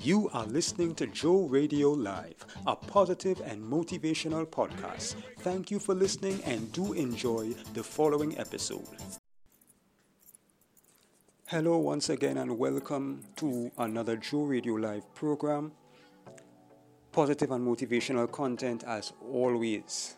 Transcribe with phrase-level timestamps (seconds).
[0.00, 5.16] You are listening to Joe Radio Live, a positive and motivational podcast.
[5.40, 8.86] Thank you for listening and do enjoy the following episode.
[11.48, 15.72] Hello, once again, and welcome to another Joe Radio Live program.
[17.10, 20.17] Positive and motivational content as always.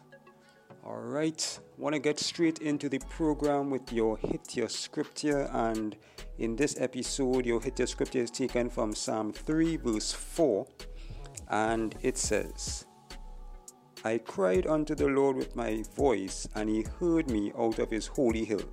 [0.91, 5.96] All right, want to get straight into the program with your hit your scripture and
[6.39, 10.67] in this episode, your hit your scripture is taken from Psalm 3, verse 4,
[11.48, 12.86] and it says,
[14.04, 18.09] I cried unto the Lord with my voice, and he heard me out of his
[18.09, 18.68] holy hill.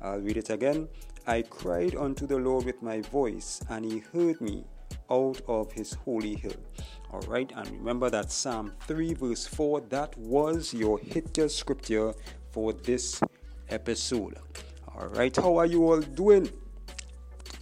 [0.00, 0.88] I'll read it again.
[1.26, 4.64] I cried unto the Lord with my voice, and he heard me
[5.10, 6.56] out of his holy hill.
[7.12, 12.14] All right, and remember that Psalm 3, verse 4, that was your hit your scripture
[12.50, 13.20] for this
[13.68, 14.38] episode.
[14.94, 16.48] All right, how are you all doing?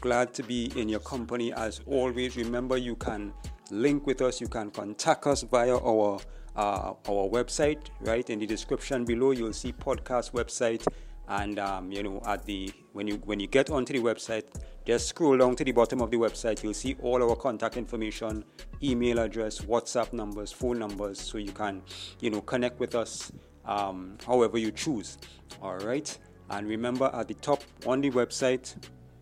[0.01, 2.37] Glad to be in your company as always.
[2.37, 3.33] Remember, you can
[3.71, 6.19] link with us, you can contact us via our
[6.57, 8.29] uh, our website, right?
[8.31, 10.85] In the description below, you'll see podcast website,
[11.29, 14.45] and um, you know, at the when you when you get onto the website,
[14.87, 16.63] just scroll down to the bottom of the website.
[16.63, 18.45] You'll see all our contact information,
[18.83, 21.83] email address, WhatsApp numbers, phone numbers, so you can
[22.21, 23.31] you know connect with us
[23.67, 25.19] um, however you choose.
[25.63, 26.17] All right,
[26.51, 28.75] and remember at the top on the website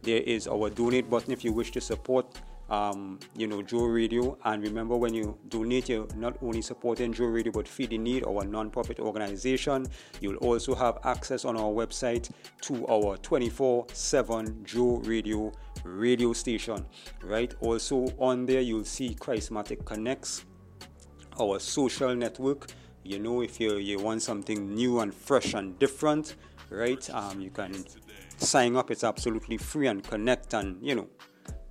[0.02, 2.26] there is our donate button if you wish to support
[2.70, 4.36] um, you know Joe Radio.
[4.44, 8.24] And remember, when you donate, you're not only supporting Joe Radio but Feed the Need,
[8.24, 9.86] our non-profit organization.
[10.20, 12.30] You'll also have access on our website
[12.62, 15.52] to our 24/7 Joe Radio
[15.84, 16.84] radio station.
[17.22, 17.54] Right.
[17.60, 20.44] Also on there, you'll see Charismatic Connects,
[21.40, 22.68] our social network.
[23.04, 26.34] You know, if you you want something new and fresh and different,
[26.70, 27.08] right?
[27.10, 27.84] Um, you can
[28.38, 31.08] sign up it's absolutely free and connect and you know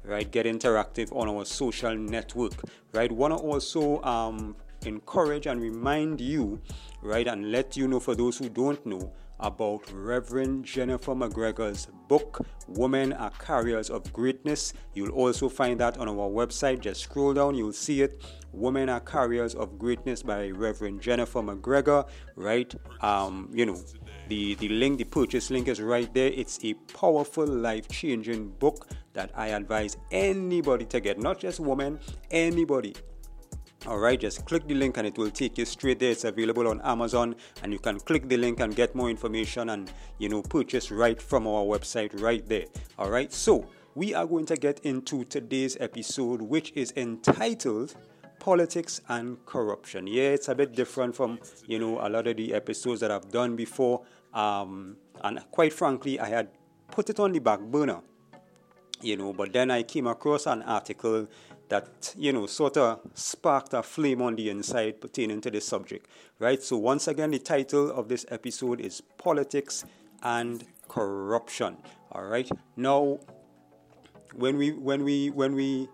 [0.05, 2.53] right get interactive on our social network
[2.93, 6.59] right want to also um, encourage and remind you
[7.01, 12.45] right and let you know for those who don't know about Reverend Jennifer McGregor's book,
[12.67, 14.73] Women Are Carriers of Greatness.
[14.93, 16.79] You'll also find that on our website.
[16.79, 18.23] Just scroll down, you'll see it.
[18.53, 22.73] Women Are Carriers of Greatness by Reverend Jennifer McGregor, right?
[23.01, 23.77] Um, you know,
[24.29, 26.31] the, the link, the purchase link is right there.
[26.33, 31.99] It's a powerful, life changing book that I advise anybody to get, not just women,
[32.29, 32.95] anybody.
[33.87, 36.11] All right, just click the link and it will take you straight there.
[36.11, 39.91] It's available on Amazon, and you can click the link and get more information and
[40.17, 42.65] you know purchase right from our website right there.
[42.97, 47.95] All right, so we are going to get into today's episode, which is entitled
[48.39, 50.07] politics and corruption.
[50.07, 53.29] Yeah, it's a bit different from you know a lot of the episodes that I've
[53.31, 54.01] done before.
[54.33, 56.49] Um, and quite frankly, I had
[56.89, 58.01] put it on the back burner,
[59.01, 59.33] you know.
[59.33, 61.27] But then I came across an article
[61.69, 66.07] that you know sort of sparked a flame on the inside pertaining to this subject,
[66.39, 66.61] right?
[66.61, 69.85] So once again, the title of this episode is politics
[70.23, 71.77] and corruption.
[72.11, 72.49] All right.
[72.75, 73.19] Now,
[74.33, 75.89] when we when we when we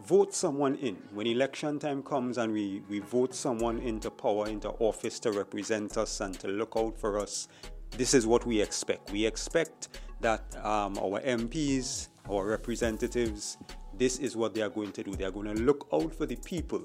[0.00, 0.96] vote someone in.
[1.12, 5.96] When election time comes and we, we vote someone into power, into office to represent
[5.96, 7.48] us and to look out for us,
[7.92, 9.12] this is what we expect.
[9.12, 9.88] We expect
[10.20, 13.58] that um, our MPs, our representatives,
[13.96, 15.14] this is what they are going to do.
[15.14, 16.84] They are going to look out for the people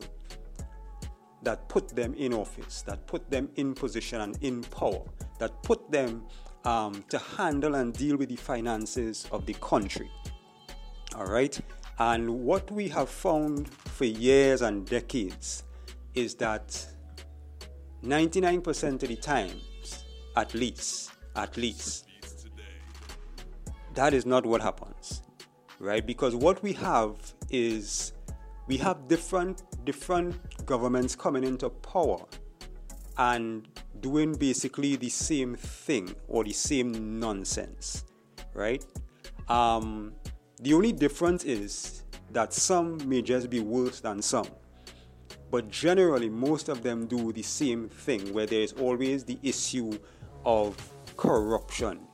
[1.44, 5.04] that put them in office, that put them in position and in power,
[5.40, 6.24] that put them
[6.66, 10.12] um, to handle and deal with the finances of the country.
[11.16, 11.60] All right.
[11.98, 15.64] And what we have found for years and decades
[16.14, 16.86] is that
[18.04, 22.06] 99% of the times, at least, at least,
[23.96, 25.24] that is not what happens,
[25.80, 26.06] right?
[26.06, 27.16] Because what we have
[27.50, 28.14] is
[28.68, 30.36] we have different different
[30.66, 32.20] governments coming into power
[33.18, 33.68] and
[34.02, 38.06] doing basically the same thing or the same nonsense,
[38.54, 38.86] right?
[39.48, 40.14] Um,
[40.62, 44.48] the only difference is that some may just be worse than some.
[45.52, 49.98] But generally, most of them do the same thing where there is always the issue
[50.46, 50.78] of
[51.18, 52.09] corruption.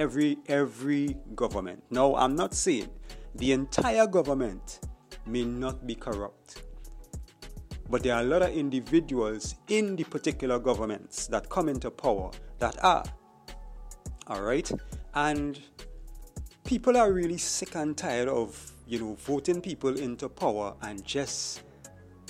[0.00, 1.82] Every, every government.
[1.90, 2.88] Now, I'm not saying
[3.34, 4.80] the entire government
[5.26, 6.62] may not be corrupt.
[7.90, 12.30] But there are a lot of individuals in the particular governments that come into power
[12.60, 13.04] that are.
[14.26, 14.72] All right?
[15.12, 15.60] And
[16.64, 21.60] people are really sick and tired of, you know, voting people into power and just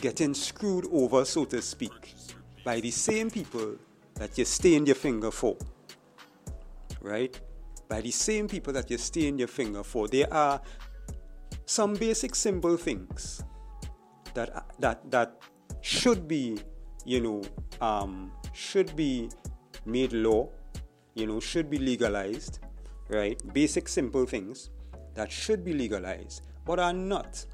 [0.01, 2.17] getting screwed over, so to speak,
[2.65, 3.77] by the same people
[4.15, 5.57] that you stained your finger for.
[7.01, 7.41] Right?
[7.91, 10.07] By the same people that you stained your finger for.
[10.07, 10.61] There are
[11.67, 13.43] some basic simple things
[14.35, 15.43] that that that
[15.81, 16.61] should be,
[17.05, 17.43] you know,
[17.81, 19.29] um, should be
[19.85, 20.49] made law,
[21.15, 22.61] you know, should be legalized,
[23.09, 23.43] right?
[23.53, 24.71] Basic simple things
[25.15, 27.45] that should be legalized, but are not,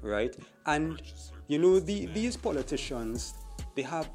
[0.00, 0.34] right?
[0.64, 1.02] And
[1.46, 3.34] you know, the, these politicians,
[3.74, 4.08] they have,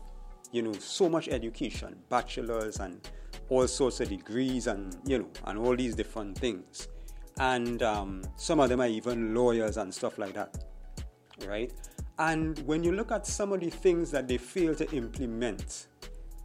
[0.52, 3.08] you know, so much education, bachelors and
[3.50, 6.88] all sorts of degrees, and you know, and all these different things,
[7.40, 10.64] and um, some of them are even lawyers and stuff like that,
[11.48, 11.72] right?
[12.18, 15.88] And when you look at some of the things that they fail to implement,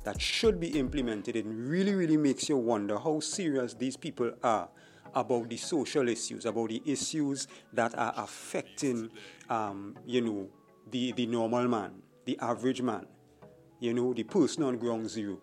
[0.05, 4.69] that should be implemented, it really, really makes you wonder how serious these people are
[5.15, 9.11] about the social issues, about the issues that are affecting,
[9.49, 10.49] um, you know,
[10.91, 11.93] the, the normal man,
[12.25, 13.07] the average man,
[13.79, 15.39] you know, the person on ground zero,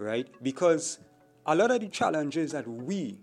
[0.00, 0.28] right?
[0.42, 0.98] Because
[1.46, 3.18] a lot of the challenges that we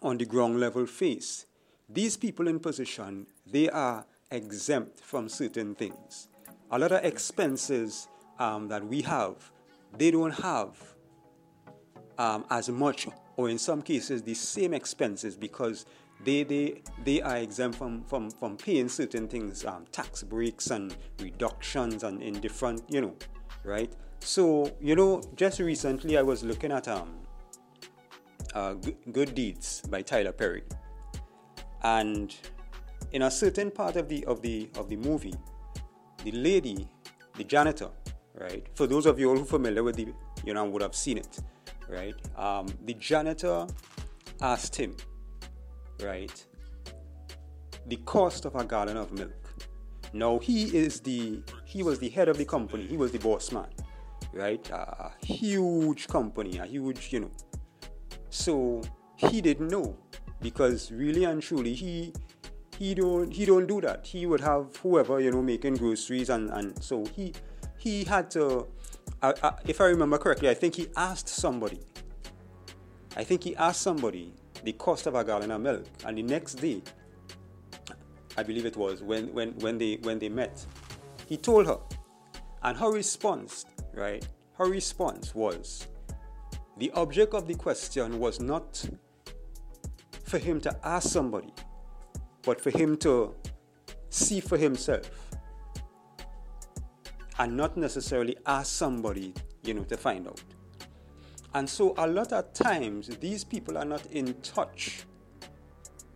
[0.00, 1.46] on the ground level face,
[1.88, 6.28] these people in position, they are exempt from certain things.
[6.70, 8.08] A lot of expenses
[8.38, 9.50] um, that we have,
[9.96, 10.76] they don't have
[12.18, 15.86] um, as much, or in some cases, the same expenses because
[16.24, 20.96] they, they, they are exempt from, from, from paying certain things, um, tax breaks and
[21.20, 23.14] reductions and in different, you know,
[23.66, 23.92] right?
[24.20, 27.14] So, you know, just recently I was looking at um,
[28.54, 28.74] uh,
[29.12, 30.62] Good Deeds by Tyler Perry.
[31.82, 32.34] And
[33.12, 35.34] in a certain part of the of the of the movie,
[36.24, 36.88] the lady,
[37.36, 37.90] the janitor,
[38.34, 38.66] right?
[38.74, 40.08] For those of you all who are familiar with the,
[40.44, 41.38] you know, would have seen it,
[41.88, 42.14] right?
[42.36, 43.66] Um, the janitor
[44.40, 44.96] asked him,
[46.02, 46.44] right,
[47.86, 49.32] the cost of a gallon of milk.
[50.12, 51.42] Now he is the
[51.76, 52.86] he was the head of the company.
[52.86, 53.68] He was the boss man,
[54.32, 54.66] right?
[54.70, 57.30] A huge company, a huge, you know.
[58.30, 58.80] So
[59.16, 59.94] he didn't know
[60.40, 62.14] because really and truly he
[62.78, 64.06] he don't he don't do that.
[64.06, 67.34] He would have whoever you know making groceries and and so he
[67.76, 68.68] he had to.
[69.66, 71.80] If I remember correctly, I think he asked somebody.
[73.16, 74.32] I think he asked somebody
[74.64, 76.80] the cost of a gallon of milk, and the next day,
[78.38, 80.64] I believe it was when when when they when they met,
[81.26, 81.78] he told her,
[82.62, 84.26] and her response, right?
[84.54, 85.86] Her response was,
[86.78, 88.82] the object of the question was not
[90.24, 91.52] for him to ask somebody
[92.46, 93.34] but for him to
[94.08, 95.10] see for himself
[97.38, 100.40] and not necessarily ask somebody, you know, to find out.
[101.52, 105.04] And so a lot of times these people are not in touch,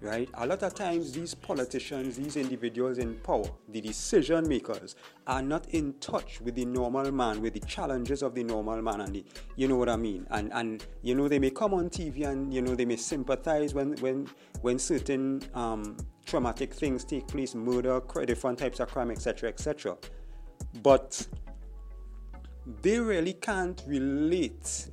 [0.01, 0.29] right?
[0.35, 5.69] A lot of times these politicians, these individuals in power, the decision makers, are not
[5.71, 9.25] in touch with the normal man, with the challenges of the normal man, and the,
[9.57, 10.27] you know what I mean.
[10.31, 13.75] And and you know they may come on TV and you know they may sympathize
[13.75, 14.29] when when
[14.63, 19.97] when certain um, traumatic things take place, murder, different types of crime, etc., etc.
[20.83, 21.27] But
[22.83, 24.89] they really can't relate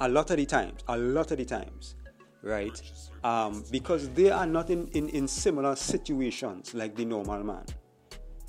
[0.00, 1.96] a lot of the times, a lot of the times,
[2.44, 2.80] right?
[3.24, 7.64] Um, because they are not in, in, in similar situations like the normal man.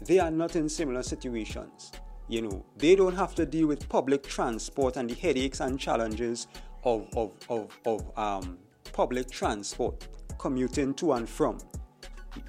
[0.06, 1.92] They are not in similar situations.
[2.28, 6.48] You know, they don't have to deal with public transport and the headaches and challenges
[6.84, 8.58] of, of, of, of um,
[8.92, 10.08] public transport
[10.38, 11.58] commuting to and from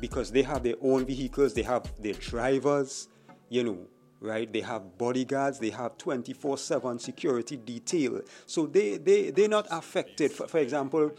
[0.01, 3.09] because they have their own vehicles, they have their drivers,
[3.49, 3.79] you know,
[4.21, 4.53] right?
[4.53, 8.21] They have bodyguards, they have 24 7 security detail.
[8.47, 10.33] So they, they, they're not affected.
[10.33, 11.13] For, for example,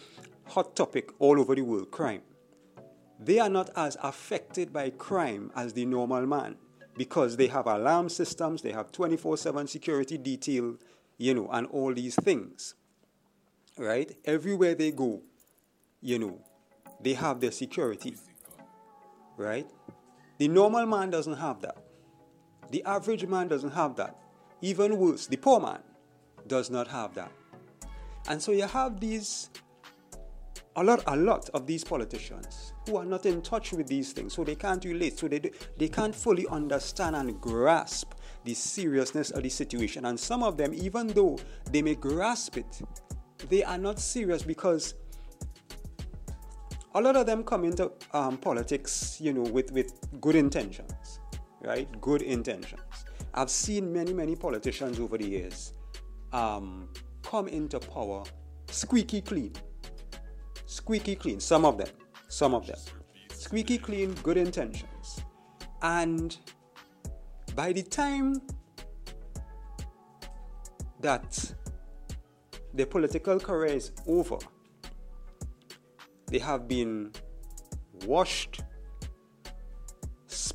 [0.48, 2.22] hot topic all over the world crime.
[3.20, 6.56] They are not as affected by crime as the normal man
[6.96, 10.76] because they have alarm systems, they have 24 7 security detail,
[11.18, 12.76] you know, and all these things,
[13.78, 14.16] right?
[14.26, 15.22] Everywhere they go,
[16.02, 16.40] you know,
[17.02, 18.16] they have their security
[19.38, 19.68] right?
[20.40, 21.78] The normal man doesn't have that.
[22.72, 24.16] The average man doesn't have that.
[24.62, 25.80] Even worse, the poor man
[26.48, 27.32] does not have that.
[28.28, 29.50] And so you have these
[30.76, 34.34] a lot a lot of these politicians who are not in touch with these things
[34.36, 35.40] so they can't relate so they
[35.76, 40.76] they can't fully understand and grasp the seriousness of the situation and some of them
[40.76, 41.36] even though
[41.72, 42.82] they may grasp it
[43.50, 44.94] they are not serious because
[46.98, 51.20] a lot of them come into um, politics, you know, with, with good intentions,
[51.62, 51.88] right?
[52.02, 52.82] Good intentions.
[53.34, 55.74] I've seen many, many politicians over the years
[56.34, 56.90] um,
[57.24, 58.24] come into power
[58.70, 59.54] squeaky clean.
[60.66, 61.90] Squeaky clean, some of them,
[62.28, 62.78] some of them.
[63.32, 65.22] Squeaky clean, good intentions.
[65.82, 66.36] And
[67.56, 68.42] by the time
[71.00, 71.54] that
[72.74, 74.38] the political career is over,
[76.28, 77.12] they have been
[78.06, 78.62] washed,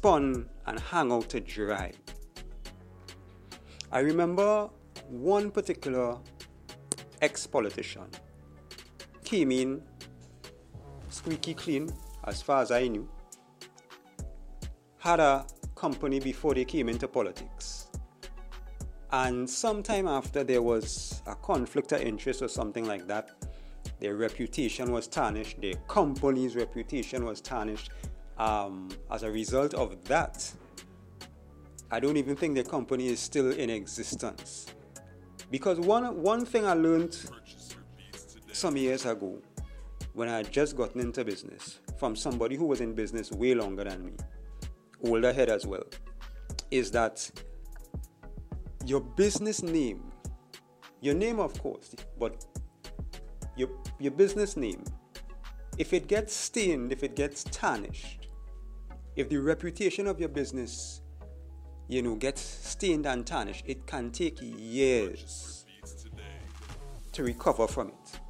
[0.03, 1.93] spun and hung out to dry.
[3.93, 4.69] I remember
[5.09, 6.19] one particular
[7.21, 8.09] ex politician
[9.23, 9.81] came in
[11.09, 11.89] squeaky clean,
[12.25, 13.09] as far as I knew,
[14.99, 17.87] had a company before they came into politics.
[19.13, 23.31] And sometime after there was a conflict of interest or something like that,
[24.01, 27.91] their reputation was tarnished, their company's reputation was tarnished.
[28.39, 30.53] Um, as a result of that,
[31.91, 34.67] I don't even think the company is still in existence.
[35.51, 37.15] Because one, one thing I learned
[38.53, 39.39] some years ago
[40.15, 43.85] when I had just gotten into business from somebody who was in business way longer
[43.85, 44.13] than me,
[45.05, 45.85] older head as well,
[46.71, 47.31] is that
[48.87, 50.11] your business name,
[51.01, 52.47] your name of course, but
[53.57, 54.83] your, your business name,
[55.79, 58.22] if it gets stained, if it gets tarnished,
[59.17, 61.03] if the reputation of your business
[61.89, 65.67] you know, gets stained and tarnished, it can take years
[67.13, 68.21] to recover from it.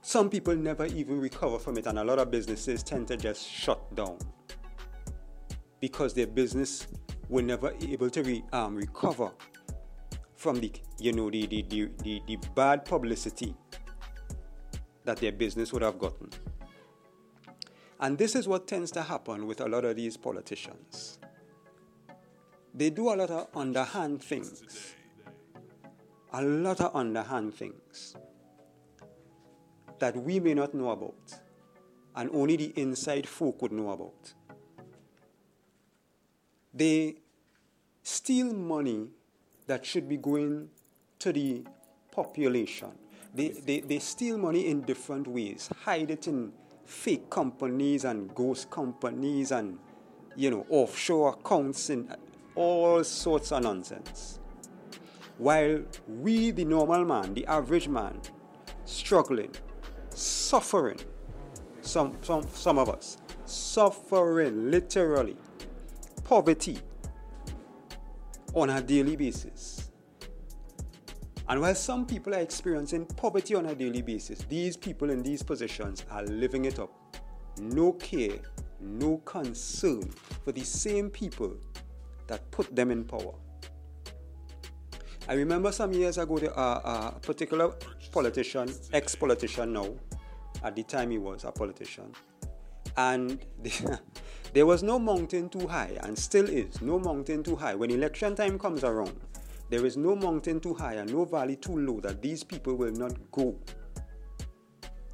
[0.00, 3.46] Some people never even recover from it, and a lot of businesses tend to just
[3.46, 4.18] shut down
[5.80, 6.86] because their business
[7.28, 9.30] were never able to re, um, recover
[10.34, 13.54] from the, you know, the, the, the, the, the bad publicity
[15.04, 16.30] that their business would have gotten.
[18.00, 21.18] And this is what tends to happen with a lot of these politicians
[22.74, 24.94] they do a lot of underhand things.
[26.32, 28.16] A lot of underhand things
[29.98, 31.34] that we may not know about,
[32.14, 34.32] and only the inside folk would know about.
[36.72, 37.16] They
[38.02, 39.08] steal money
[39.66, 40.70] that should be going
[41.18, 41.64] to the
[42.12, 42.92] population.
[43.34, 46.52] They, they, they steal money in different ways, hide it in
[46.90, 49.78] fake companies and ghost companies and
[50.34, 52.16] you know offshore accounts and
[52.56, 54.40] all sorts of nonsense.
[55.38, 58.20] While we, the normal man, the average man,
[58.84, 59.52] struggling,
[60.10, 60.98] suffering,
[61.80, 63.16] some, some, some of us,
[63.46, 65.36] suffering literally,
[66.24, 66.78] poverty
[68.52, 69.79] on a daily basis.
[71.50, 75.42] And while some people are experiencing poverty on a daily basis, these people in these
[75.42, 76.92] positions are living it up.
[77.58, 78.38] No care,
[78.78, 80.08] no concern
[80.44, 81.56] for the same people
[82.28, 83.34] that put them in power.
[85.28, 87.74] I remember some years ago, the, uh, a particular
[88.12, 89.88] politician, ex politician now,
[90.62, 92.12] at the time he was a politician,
[92.96, 93.98] and the,
[94.52, 97.74] there was no mountain too high, and still is no mountain too high.
[97.74, 99.18] When election time comes around,
[99.70, 102.92] there is no mountain too high and no valley too low that these people will
[102.92, 103.56] not go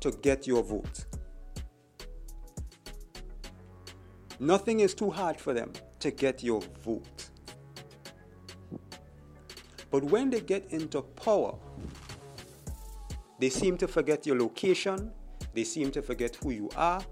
[0.01, 1.05] to get your vote.
[4.41, 7.31] Nothing is too hard for them to get your vote.
[9.91, 11.55] But when they get into power,
[13.39, 15.13] they seem to forget your location,
[15.55, 17.03] they seem to forget who you are,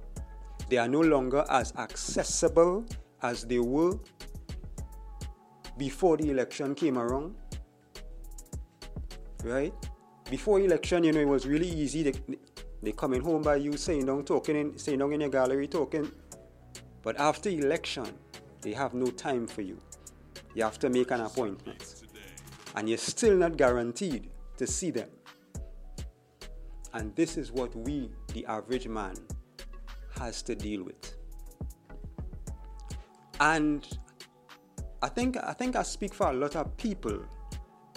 [0.71, 2.87] they are no longer as accessible
[3.23, 3.99] as they were
[5.77, 7.35] before the election came around.
[9.43, 9.75] Right?
[10.31, 12.03] Before election, you know, it was really easy.
[12.03, 12.15] They,
[12.83, 16.11] they coming home by you, saying down, talking, in, saying down in your gallery, talking.
[17.03, 18.07] But after election,
[18.63, 19.81] they have no time for you.
[20.55, 22.03] You have to make an appointment.
[22.75, 25.09] And you're still not guaranteed to see them.
[26.95, 29.17] And this is what we, the average man,
[30.19, 31.17] has to deal with.
[33.41, 33.87] And
[35.05, 37.19] I think I think I speak for a lot of people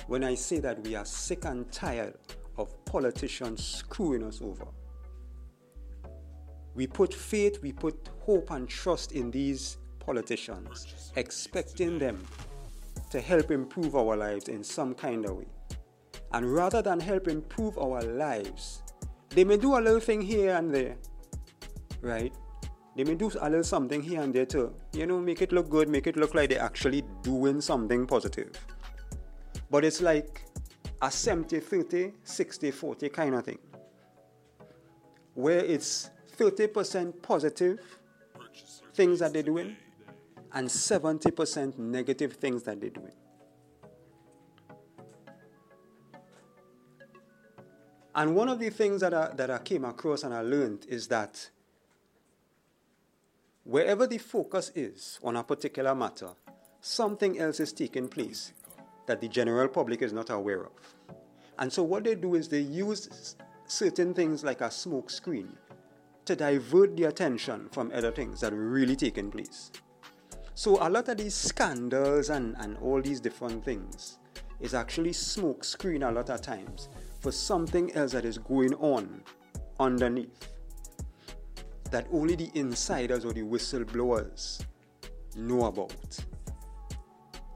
[0.07, 2.15] when I say that we are sick and tired
[2.57, 4.67] of politicians screwing us over.
[6.75, 12.21] We put faith, we put hope and trust in these politicians, expecting them
[13.09, 15.47] to help improve our lives in some kind of way.
[16.33, 18.81] And rather than help improve our lives,
[19.29, 20.97] they may do a little thing here and there,
[22.01, 22.33] right?
[22.97, 25.69] They may do a little something here and there to, you know, make it look
[25.69, 28.49] good, make it look like they're actually doing something positive.
[29.69, 30.41] But it's like
[30.99, 33.59] a 70 30, 60 40 kind of thing,
[35.35, 37.79] where it's 30% positive
[38.95, 39.75] things that they're doing
[40.53, 43.13] and 70% negative things that they're doing.
[48.15, 51.07] And one of the things that I, that I came across and I learned is
[51.09, 51.51] that
[53.67, 56.29] wherever the focus is on a particular matter,
[56.79, 58.53] something else is taking place
[59.07, 60.71] that the general public is not aware of.
[61.59, 63.35] And so what they do is they use
[63.67, 65.49] certain things like a smoke screen
[66.23, 69.71] to divert the attention from other things that are really taking place.
[70.53, 74.19] So a lot of these scandals and, and all these different things
[74.61, 76.87] is actually smoke screen a lot of times
[77.19, 79.23] for something else that is going on
[79.77, 80.56] underneath
[81.91, 84.63] that only the insiders or the whistleblowers
[85.35, 86.17] know about.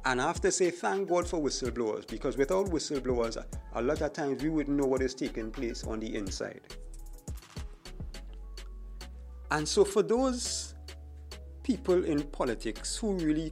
[0.05, 4.13] And I have to say thank God for whistleblowers because without whistleblowers, a lot of
[4.13, 6.61] times we wouldn't know what is taking place on the inside.
[9.51, 10.75] And so, for those
[11.61, 13.51] people in politics who really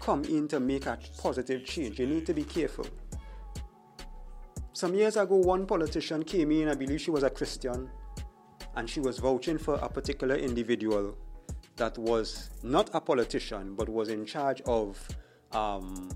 [0.00, 2.86] come in to make a positive change, you need to be careful.
[4.72, 7.90] Some years ago, one politician came in, I believe she was a Christian,
[8.76, 11.16] and she was vouching for a particular individual
[11.76, 15.08] that was not a politician but was in charge of
[15.52, 16.10] um,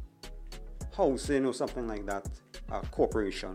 [0.96, 2.28] housing or something like that,
[2.70, 3.54] a corporation.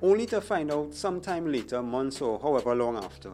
[0.00, 3.30] Only to find out sometime later, months or however long after,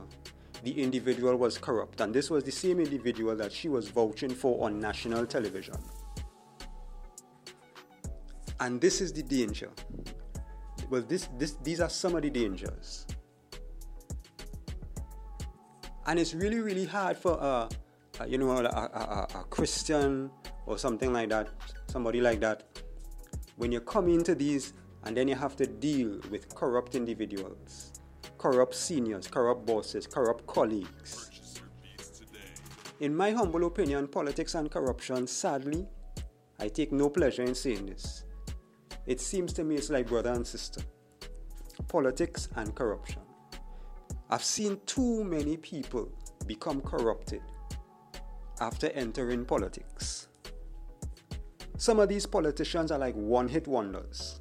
[0.62, 4.64] the individual was corrupt, and this was the same individual that she was vouching for
[4.64, 5.76] on national television.
[8.60, 9.70] And this is the danger.
[10.90, 13.06] Well, this, this, these are some of the dangers.
[16.08, 17.68] And it's really, really hard for a,
[18.18, 20.30] a you know, a, a, a Christian
[20.66, 21.50] or something like that,
[21.86, 22.64] somebody like that,
[23.56, 24.72] when you come into these
[25.04, 27.92] and then you have to deal with corrupt individuals
[28.38, 31.60] corrupt seniors, corrupt bosses, corrupt colleagues.
[33.00, 35.86] In my humble opinion, politics and corruption, sadly,
[36.58, 38.24] I take no pleasure in saying this.
[39.06, 40.82] It seems to me it's like brother and sister.
[41.88, 43.20] Politics and corruption.
[44.30, 46.10] I've seen too many people
[46.46, 47.40] become corrupted
[48.60, 50.28] after entering politics.
[51.78, 54.40] Some of these politicians are like one hit wonders.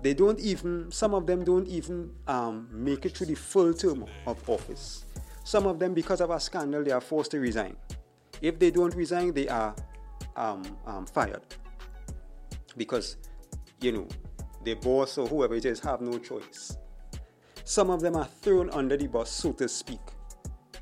[0.00, 4.04] They don't even, some of them don't even um, make it through the full term
[4.26, 5.04] of office.
[5.44, 7.76] Some of them, because of a scandal, they are forced to resign.
[8.40, 9.74] If they don't resign, they are
[10.36, 11.42] um, um, fired.
[12.76, 13.16] Because,
[13.80, 14.08] you know,
[14.64, 16.76] their boss or whoever it is have no choice.
[17.64, 20.00] Some of them are thrown under the bus, so to speak.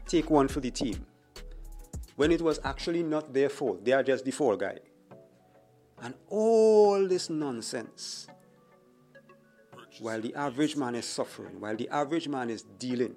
[0.06, 1.06] Take one for the team.
[2.16, 4.78] When it was actually not their fault, they are just the fall guy.
[6.02, 8.26] And all this nonsense
[10.00, 13.14] while the average man is suffering, while the average man is dealing,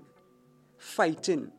[0.78, 1.52] fighting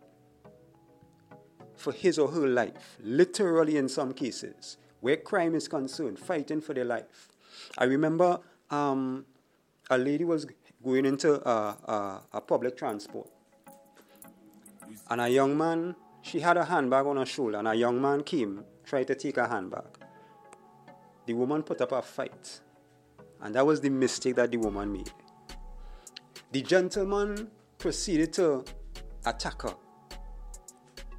[1.75, 6.75] for his or her life, literally in some cases, where crime is concerned, fighting for
[6.75, 7.29] their life.
[7.79, 8.41] I remember
[8.71, 9.25] um,
[9.91, 10.47] a lady was
[10.85, 13.29] going into a, a, a public transport,
[15.11, 18.23] and a young man, she had a handbag on her shoulder, and a young man
[18.23, 19.85] came, tried to take her handbag.
[21.27, 22.61] The woman put up a fight
[23.45, 25.11] and that was the mistake that the woman made.
[26.51, 28.65] The gentleman proceeded to
[29.27, 29.75] attack her.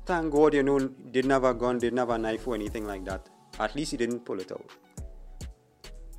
[0.06, 3.06] Thank God, you know, didn't have a gun, didn't have a knife or anything like
[3.06, 3.30] that.
[3.60, 4.66] At least he didn't pull it out.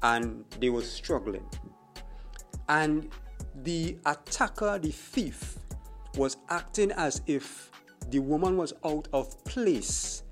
[0.02, 1.44] And they were struggling.
[2.68, 3.11] And
[3.62, 5.58] the attacker, the thief,
[6.16, 7.70] was acting as if
[8.10, 10.22] the woman was out of place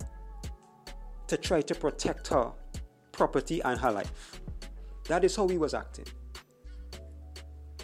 [1.26, 2.52] to try to protect her
[3.12, 4.40] property and her life.
[5.08, 6.06] That is how he was acting.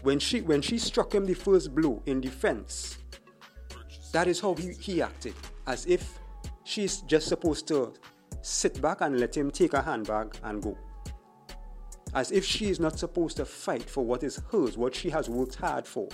[0.02, 2.98] When she when she struck him the first blow in defense,
[4.12, 5.34] that is how he, he acted.
[5.66, 6.18] As if
[6.64, 7.92] she's just supposed to
[8.40, 10.76] sit back and let him take her handbag and go.
[12.14, 15.28] As if she is not supposed to fight for what is hers, what she has
[15.28, 16.08] worked hard for.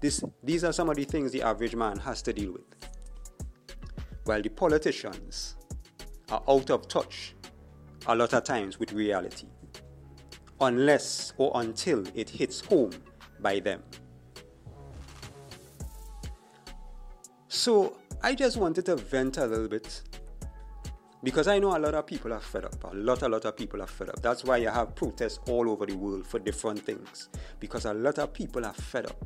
[0.00, 2.64] This, these are some of the things the average man has to deal with.
[4.24, 5.56] While the politicians
[6.30, 7.34] are out of touch
[8.06, 9.46] a lot of times with reality,
[10.60, 12.92] unless or until it hits home
[13.40, 13.82] by them.
[17.48, 20.02] So I just wanted to vent a little bit
[21.22, 22.82] because I know a lot of people are fed up.
[22.84, 24.22] A lot, a lot of people are fed up.
[24.22, 27.28] That's why you have protests all over the world for different things
[27.58, 29.22] because a lot of people are fed up.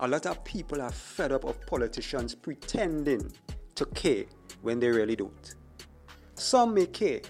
[0.00, 3.32] A lot of people are fed up of politicians pretending
[3.74, 4.24] to care
[4.62, 5.54] when they really don't.
[6.34, 7.20] Some may care,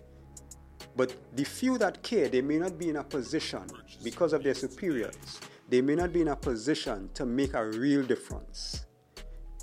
[0.96, 3.66] but the few that care, they may not be in a position,
[4.02, 8.02] because of their superiors, they may not be in a position to make a real
[8.02, 8.86] difference.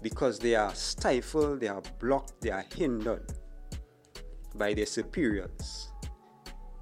[0.01, 3.33] Because they are stifled, they are blocked, they are hindered
[4.57, 5.89] by their superiors,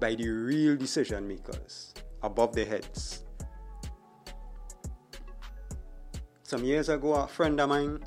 [0.00, 3.24] by the real decision makers above their heads.
[6.42, 7.98] Some years ago, a friend of mine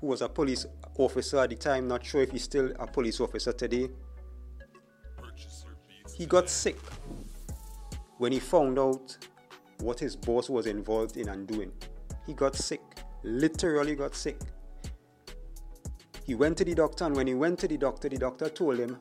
[0.00, 3.20] who was a police officer at the time, not sure if he's still a police
[3.20, 3.88] officer today,
[6.16, 6.78] he got sick
[8.18, 9.16] when he found out
[9.80, 11.72] what his boss was involved in and doing.
[12.26, 12.82] He got sick,
[13.22, 14.38] literally got sick,
[16.30, 18.78] He went to the doctor, and when he went to the doctor, the doctor told
[18.78, 18.96] him,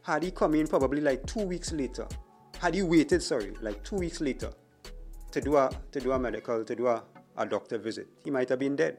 [0.00, 2.08] had he come in probably like two weeks later,
[2.58, 4.50] had he waited, sorry, like two weeks later
[5.30, 7.02] to do a to do a medical, to do a,
[7.36, 8.96] a doctor visit, he might have been dead.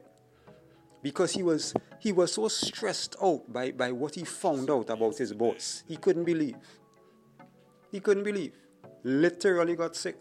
[1.01, 5.17] Because he was he was so stressed out by, by what he found out about
[5.17, 5.83] his boss.
[5.87, 6.57] He couldn't believe.
[7.91, 8.53] He couldn't believe.
[9.03, 10.19] Literally got sick.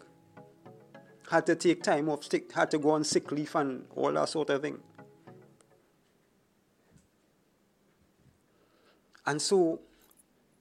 [1.29, 4.29] Had to take time off, sick, had to go on sick leave and all that
[4.29, 4.79] sort of thing.
[9.27, 9.79] And so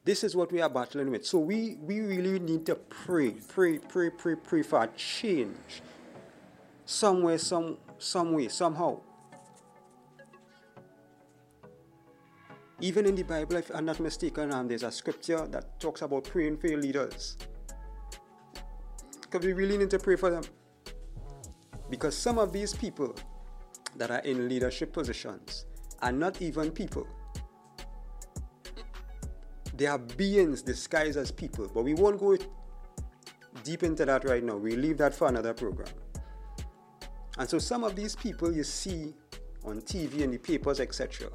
[0.05, 1.25] this is what we are battling with.
[1.27, 5.83] So we, we really need to pray, pray, pray, pray, pray for a change.
[6.87, 9.01] Somewhere, some some way, somehow.
[12.81, 16.25] Even in the Bible, if I'm not mistaken, um, there's a scripture that talks about
[16.25, 17.39] praying for your leaders.
[19.23, 20.45] Because we really need to pray for them.
[21.89, 23.15] Because some of these people
[23.97, 25.65] that are in leadership positions
[26.03, 27.07] are not even people.
[29.77, 31.69] They are beings disguised as people.
[31.73, 32.37] But we won't go
[33.63, 34.57] deep into that right now.
[34.57, 35.89] We leave that for another program.
[37.39, 39.15] And so some of these people you see
[39.65, 41.31] on TV and the papers, etc.,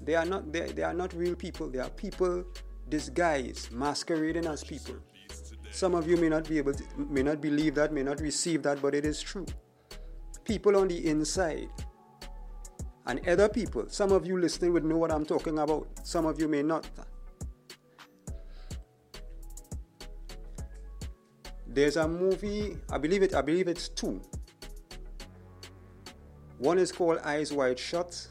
[0.00, 1.68] they are not they, they are not real people.
[1.68, 2.44] They are people
[2.88, 4.94] disguised, masquerading as people.
[5.70, 8.62] Some of you may not be able to, may not believe that, may not receive
[8.62, 9.44] that, but it is true.
[10.44, 11.68] People on the inside
[13.08, 16.38] and other people, some of you listening would know what I'm talking about, some of
[16.40, 16.86] you may not.
[21.66, 24.20] There's a movie, I believe it, I believe it's two.
[26.58, 28.26] One is called Eyes Wide Shut,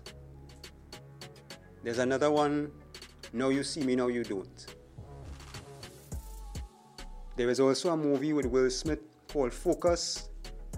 [1.83, 2.71] there's another one,
[3.33, 4.65] Now You See Me, Now You Don't.
[7.35, 8.99] There is also a movie with Will Smith
[9.31, 10.29] called Focus.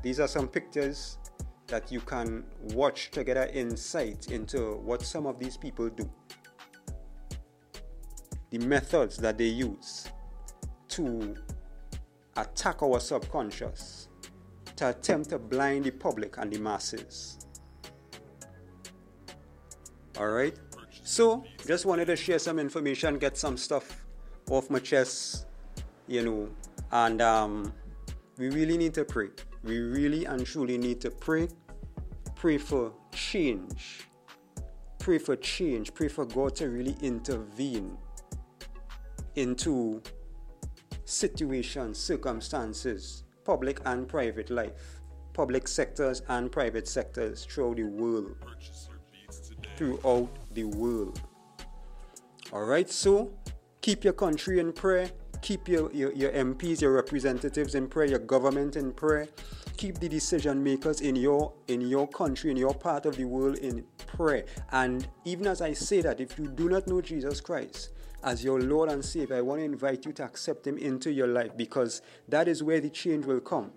[0.04, 1.19] These are some pictures
[1.70, 6.10] that you can watch to get an insight into what some of these people do.
[8.50, 10.08] The methods that they use
[10.90, 11.36] to
[12.36, 14.10] attack our subconscious,
[14.76, 17.38] to attempt to blind the public and the masses.
[20.18, 20.58] Alright?
[21.04, 24.06] So, just wanted to share some information, get some stuff
[24.50, 25.48] off my chest,
[26.08, 26.50] you know,
[26.92, 27.74] and um,
[28.38, 29.30] we really need to pray.
[29.64, 31.50] We really and truly need to pray.
[32.36, 34.08] Pray for change.
[35.00, 35.94] Pray for change.
[35.94, 37.98] Pray for God to really intervene
[39.36, 40.02] into
[41.06, 45.02] situations, circumstances, public and private life,
[45.34, 48.36] public sectors and private sectors throughout the world
[49.80, 51.22] throughout the world.
[52.52, 53.32] Alright, so
[53.80, 55.10] keep your country in prayer,
[55.42, 59.28] keep your, your, your MPs, your representatives in prayer, your government in prayer,
[59.78, 63.58] keep the decision makers in your in your country, in your part of the world
[63.58, 64.46] in prayer.
[64.72, 67.90] And even as I say that, if you do not know Jesus Christ,
[68.24, 71.28] as your Lord and Savior, I want to invite you to accept Him into your
[71.28, 73.72] life because that is where the change will come.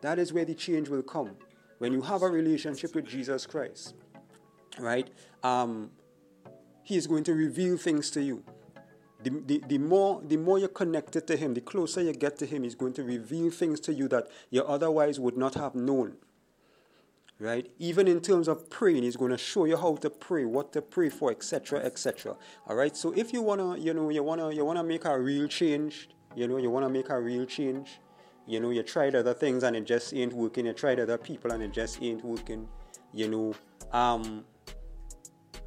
[0.00, 1.36] That is where the change will come.
[1.78, 3.94] When you have a relationship with Jesus Christ,
[4.78, 5.10] right?
[5.42, 5.90] Um,
[6.82, 8.42] he is going to reveal things to you.
[9.22, 12.46] The, the, the, more, the more you're connected to Him, the closer you get to
[12.46, 16.16] Him, He's going to reveal things to you that you otherwise would not have known.
[17.38, 17.70] Right?
[17.78, 20.82] Even in terms of praying, He's going to show you how to pray, what to
[20.82, 22.36] pray for, etc., etc.
[22.66, 22.96] All right.
[22.96, 26.46] So if you wanna, you know, you wanna, you wanna make a real change, you
[26.46, 28.00] know, you wanna make a real change.
[28.46, 30.66] You know, you tried other things and it just ain't working.
[30.66, 32.68] You tried other people and it just ain't working.
[33.12, 33.54] You know,
[33.96, 34.44] um,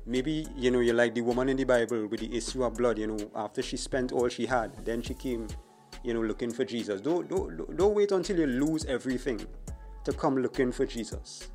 [0.06, 2.98] maybe you know you're like the woman in the bible with the issue of blood
[2.98, 5.48] you know after she spent all she had then she came
[6.06, 7.02] you know looking for jesus.
[7.02, 9.46] Don't don't, don't wait until you lose everything
[10.04, 11.50] to come looking for jesus.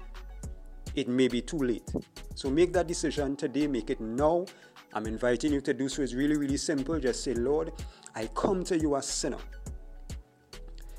[0.96, 1.88] It may be too late.
[2.34, 3.68] So make that decision today.
[3.68, 4.46] Make it now.
[4.92, 6.02] I'm inviting you to do so.
[6.02, 6.98] It's really really simple.
[6.98, 7.72] Just say lord
[8.16, 9.38] i come to you as sinner.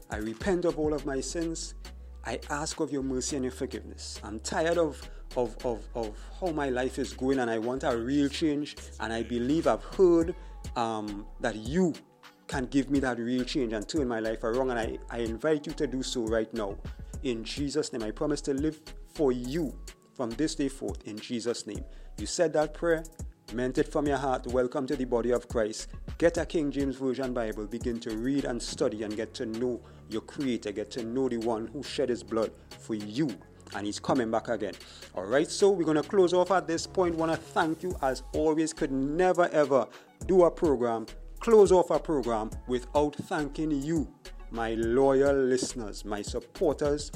[0.10, 1.76] I repent of all of my sins.
[2.26, 4.20] I ask of your mercy and your forgiveness.
[4.24, 5.02] I'm tired of
[5.36, 8.76] of, of, of how my life is going and I want a real change.
[9.00, 10.36] And I believe I've heard
[10.76, 11.94] um, that you
[12.48, 14.72] can give me that real change and turn my life around.
[14.72, 16.78] And I, I invite you to do so right now.
[17.24, 18.82] In Jesus' name, I promise to live
[19.14, 19.74] for you
[20.14, 21.04] from this day forth.
[21.08, 21.84] In Jesus' name.
[22.18, 23.04] You said that prayer,
[23.54, 24.48] meant it from your heart.
[24.48, 25.90] Welcome to the body of Christ.
[26.18, 27.66] Get a King James Version Bible.
[27.68, 30.72] Begin to read and study and get to know your Creator.
[30.72, 33.30] Get to know the one who shed his blood for you
[33.76, 34.74] and he's coming back again.
[35.16, 37.16] All right, so we're going to close off at this point.
[37.16, 38.74] Want to thank you as always.
[38.74, 39.88] Could never ever
[40.28, 41.06] do a program,
[41.40, 44.08] close off a program without thanking you,
[44.52, 47.12] my loyal listeners, my supporters.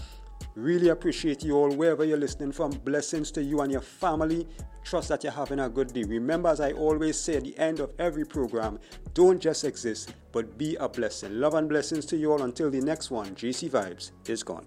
[0.56, 2.72] Really appreciate you all wherever you're listening from.
[2.72, 4.48] Blessings to you and your family.
[4.86, 6.04] Trust that you're having a good day.
[6.04, 8.80] Remember, as I always say at the end of every program,
[9.14, 11.40] don't just exist, but be a blessing.
[11.40, 13.36] Love and blessings to you all until the next one.
[13.36, 14.66] JC Vibes is gone.